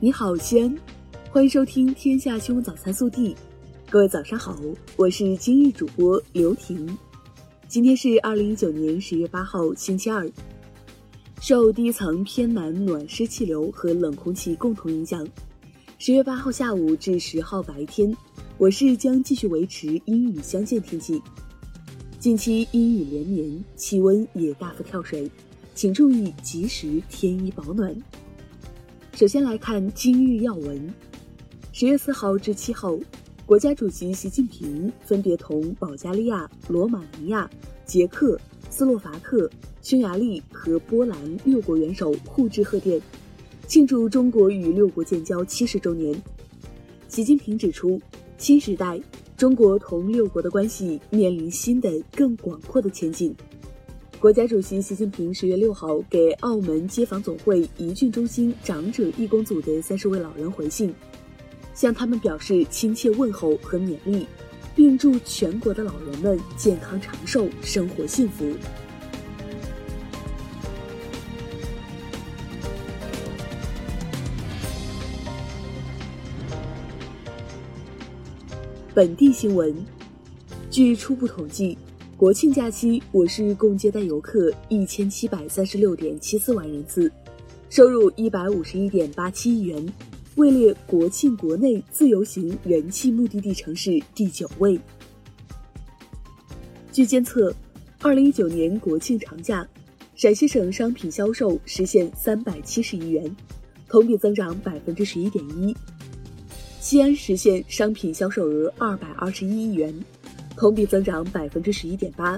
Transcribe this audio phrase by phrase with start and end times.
[0.00, 0.76] 你好，西安，
[1.30, 3.34] 欢迎收听《天下新闻早餐速递》。
[3.88, 4.56] 各位早上好，
[4.96, 6.98] 我是今日主播刘婷。
[7.66, 10.30] 今天是二零一九年十月八号，星期二。
[11.40, 15.26] 受低层偏南暖湿气流和冷空气共同影响，
[15.98, 18.14] 十月八号下午至十号白天，
[18.58, 21.22] 我市将继续维持阴雨相间天气。
[22.18, 25.30] 近期阴雨连绵，气温也大幅跳水，
[25.76, 27.96] 请注意及时添衣保暖。
[29.14, 30.92] 首先来看今日要闻。
[31.70, 32.98] 十月四号至七号，
[33.46, 37.48] 国家主席习近平分别同保加利亚、罗马尼亚、
[37.86, 38.36] 捷克
[38.70, 39.48] 斯洛伐克、
[39.82, 43.00] 匈牙利和波兰六国元首互致贺电，
[43.68, 46.20] 庆祝中国与六国建交七十周年。
[47.06, 48.00] 习近平指出，
[48.38, 48.98] 新时代
[49.36, 53.34] 中国同六国的关系面临新的、更广阔的前景。
[54.20, 60.94] 国家主席习近平十月六号给澳门街坊总会怡郡中心长者义工组的三十位老人回信，
[61.74, 64.24] 向他们表示亲切问候和勉励，
[64.74, 68.44] 并祝全国的老人们健康长寿、生活幸福。
[78.98, 79.72] 本地新闻，
[80.72, 81.78] 据初步统计。
[82.16, 87.08] 国庆假期，我市共接待游客一千七百三十六点七四万人次，
[87.70, 89.86] 收入一百五十一点八七亿元，
[90.34, 94.76] 位列国庆国内自由行人气目的地城市第九位。
[96.90, 97.54] 据监测，
[98.00, 99.64] 二零一九年国庆长假，
[100.16, 103.36] 陕西省商品销售实现三百七十亿元，
[103.88, 105.72] 同比增长百分之十一点一；
[106.80, 109.94] 西安实现商品销售额二百二十一亿元。
[110.56, 112.36] 同比增长百分之十一点八，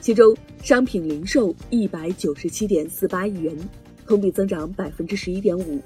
[0.00, 0.32] 其中
[0.62, 3.52] 商品零售一百九十七点四八亿元，
[4.06, 5.80] 同比增长百分之十一点五；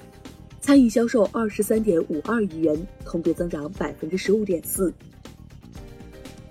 [0.61, 4.93] 餐饮销售二十三点五二亿元，同比增长百分之十五点四。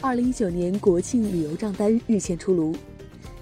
[0.01, 2.75] 二零一九年国庆旅游账单日前出炉，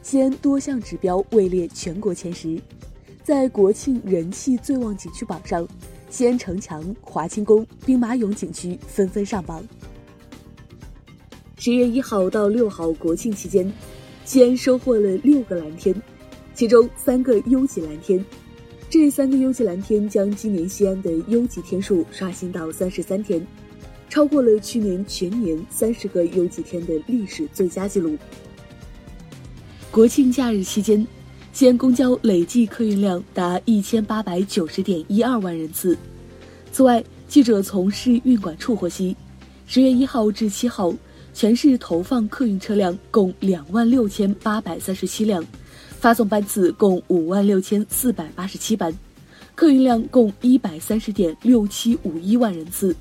[0.03, 2.61] 西安多项指标位列全国前十，
[3.23, 5.67] 在国庆人气最旺景区榜上，
[6.15, 9.61] 西安城墙、华清宫、兵马俑景区纷纷上榜。
[11.59, 13.69] 十月一号到六号国庆期间，
[14.25, 15.93] 西安收获了六个蓝天，
[16.55, 18.25] 其中三个优级蓝天。
[18.89, 23.45] 这三个优级蓝天将今年西安的优级天数刷新到三十三天，
[24.09, 28.17] 超过了去年全年三十个优级天的历史最佳纪录。
[29.91, 31.05] 国庆假日期间，
[31.55, 35.97] 西安公交累计客运量达一千八百九十点一二万人次。
[36.73, 39.17] 此外，记者从市运管处获悉，
[39.65, 40.93] 十月一号至七号。
[41.33, 45.45] 全市投放客运车辆共两万六千八百三十七辆，
[46.01, 48.97] 发送班次共五万六千四百八十七班，
[49.55, 52.95] 客运量共一百三十点六七五一万人次，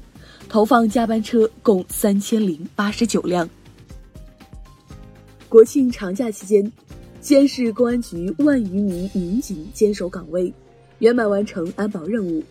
[0.47, 3.47] 投放加班车共三千零八十九辆。
[5.47, 6.71] 国庆长假期间，
[7.23, 10.53] 西安市公安局万余名民警坚守岗位，
[10.99, 12.43] 圆满完成安保任务。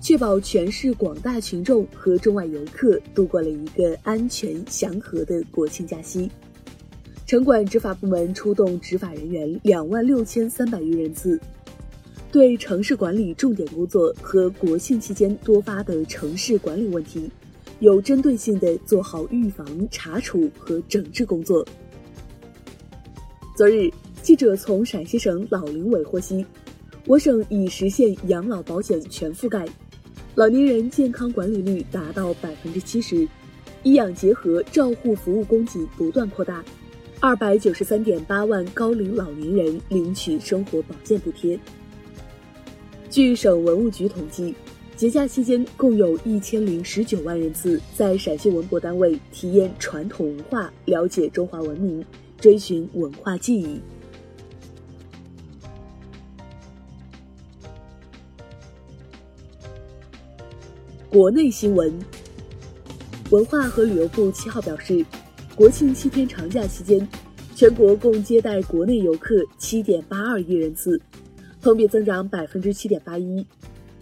[0.00, 6.30] 确保全市广大群众和中外游客度过了一个安全祥和的国庆假期。
[7.26, 11.38] 城管执法部门出动执法人员两万六千三百余人次，
[12.32, 17.30] 对城市管理重点工作和国庆期间多发的城市管理问题，
[17.80, 21.62] 有针对性地做好预防、查处和整治工作。
[23.56, 23.88] 昨日，
[24.24, 26.46] 记者从陕西省老龄委获悉，
[27.06, 29.68] 我省已实现养老保险全覆盖。
[30.34, 33.28] 老年人健康管理率达到百分之七十，
[33.82, 36.64] 医养结合照护服务供给不断扩大，
[37.20, 41.60] 二百九十三点八万高龄老年人领取生活保健补贴。
[43.10, 44.54] 据省文物局统计，
[44.96, 52.02] 节假期间共有一千零十九万人次在陕西文博单位体验传统文化，了解中华文明，
[52.38, 53.78] 追寻文化记忆。
[61.14, 61.96] 国内新闻，
[63.30, 65.06] 文化和旅游部七号表示，
[65.54, 67.08] 国庆七天长假期间，
[67.54, 71.00] 全国共接待国内游客七点八二亿人次，
[71.62, 73.46] 同比增长百分之七点八一，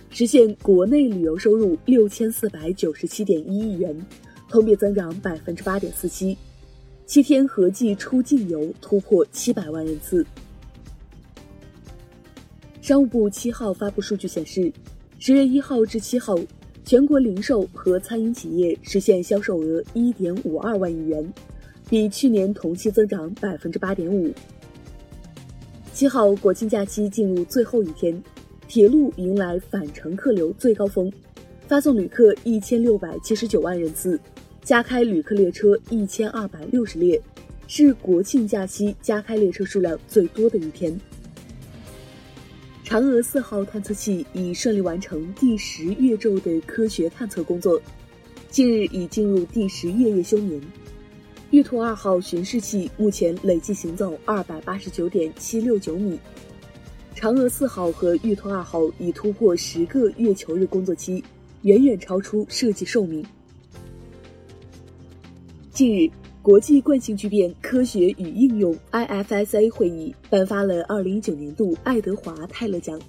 [0.09, 3.95] 实现国内旅游收入六千四百九十七点一亿元，
[4.49, 6.35] 同比增长百分之八点四七，
[7.05, 10.25] 七天合计出境游突破七百万人次。
[12.81, 14.73] 商务部七号发布数据显示，
[15.19, 16.39] 十月一号至七号。
[16.85, 21.33] 全国零售和餐饮企业实现销售额一点五二万亿元，
[21.89, 24.33] 比去年同期增长百分之八点五。
[25.93, 28.21] 七号国庆假期进入最后一天，
[28.67, 31.11] 铁路迎来返程客流最高峰，
[31.69, 34.19] 发送旅客一千六百七十九万人次，
[34.63, 37.21] 加开旅客列车一千二百六十列，
[37.69, 40.99] 是国庆假期加开列车数量最多的一天。
[42.93, 47.81] 嫦娥四号探测器已顺利完成第十月昼的科学探测工作，
[48.51, 50.61] 近日已进入第十月夜休眠。
[51.53, 56.19] 玉兔二号巡视器目前累计行走二百八十九点七六九米。
[57.17, 61.25] 嫦娥四号和玉兔二号已突破十个月球日工作期，
[61.63, 63.25] 远远超出设计寿命。
[65.71, 66.11] 近日。
[66.43, 73.01] 国际惯性聚变科学与应用 （IFSA） 会议颁发了2019年度爱德华·泰勒奖，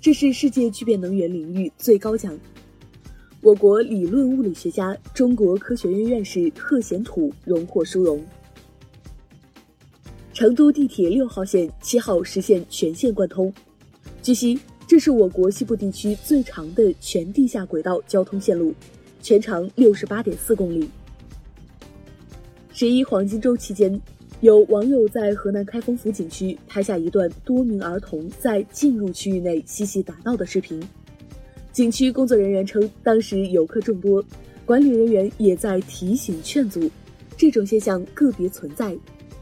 [0.00, 2.36] 这是世界聚变能源领域最高奖。
[3.42, 8.20] 我国理论物理学家、中国科学院院士贺贤土荣获殊荣。
[10.32, 13.54] 成都地铁六号线七号实现全线贯通，
[14.20, 18.74] 据悉，这是我国西部地区最长的全地下轨道交通线路，
[19.22, 20.90] 全长六十八点四公里。
[22.76, 24.00] 十一黄金周期间，
[24.40, 30.82] 有网友在河南开封府景区拍下一段多名儿童在进入区域内嬉戏打闹的视频。
[31.72, 34.20] 景区工作人员称，当时游客众多，
[34.66, 36.90] 管理人员也在提醒劝阻。
[37.36, 38.92] 这种现象个别存在，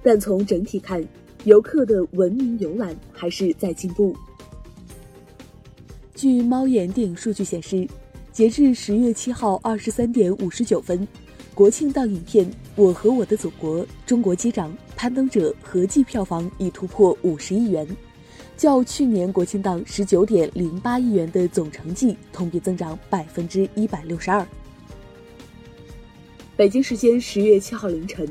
[0.02, 1.02] 但从整体看，
[1.44, 4.14] 游客的文明游览还是在进步。
[6.14, 7.88] 据猫眼电影数据显示，
[8.31, 11.08] 截至十月七号二十三点五十九分。
[11.54, 12.46] 国庆档影片
[12.76, 17.87] 《我和我的祖国》《中国机长》《攀登者》合计票房已突破五十亿元，
[18.56, 24.46] 较去年国庆档十九点零八亿元的总成绩同比增长百分之一百六十二。
[26.56, 28.26] 北京时间十月七号凌晨，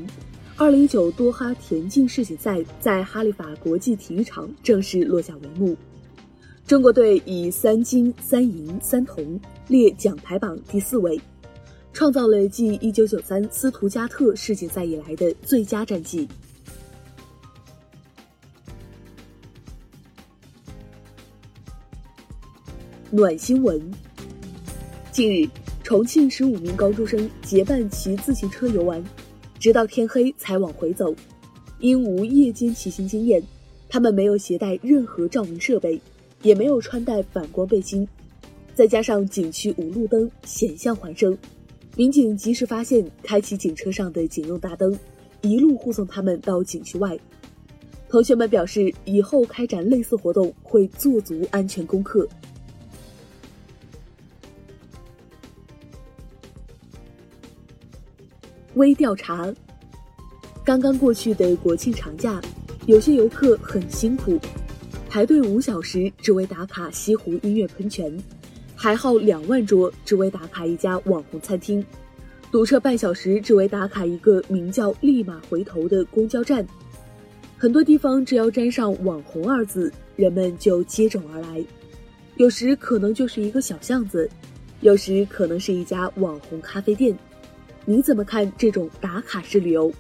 [0.57, 5.77] 二零一九多哈田径世锦赛在哈利法国际体育场正式落下帷幕，
[6.65, 11.21] 中国队以三金三银三铜列奖牌榜第四位。
[11.94, 16.28] 创造了继1993斯图加特世锦赛以来的最佳战绩。
[23.12, 23.80] 暖新闻：
[25.12, 25.50] 近日，
[25.84, 29.04] 重庆十五名高中生结伴骑自行车游玩，
[29.60, 31.14] 直到天黑才往回走。
[31.80, 33.44] 因无夜间骑行经验，
[33.90, 36.00] 他们没有携带任何照明设备，
[36.42, 38.08] 也没有穿戴反光背心，
[38.74, 41.38] 再加上景区无路灯，险象环生。
[41.98, 44.98] 民警及时发现，开启警车上的警用大灯，
[45.42, 47.20] 一路护送他们到景区外。
[48.08, 52.28] 同学们表示，以后开展类似活动会做足安全功课。
[58.76, 59.54] 微调查：
[60.64, 62.42] 刚刚过去的国庆长假，
[62.86, 64.40] 有些游客很辛苦，
[65.10, 68.18] 排队五小时只为打卡西湖音乐喷泉。
[68.81, 71.83] 排号两万桌，只为打卡一家网红餐厅；
[72.51, 76.66] 堵车半小时，只为打卡一个名叫“立马回头”的公交站。
[77.60, 81.63] 很多地方只要沾上“网红”二字，人们就接踵而来。
[82.38, 84.28] 有时可能就是一个小巷子，
[84.80, 87.16] 有时可能是一家网红咖啡店。
[87.86, 89.94] 你怎么看这种打卡式旅游？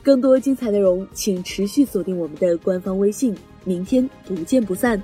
[0.00, 3.36] 更多精彩内容，请持续锁定我们的官方微信。
[3.64, 5.02] 明天不见不散。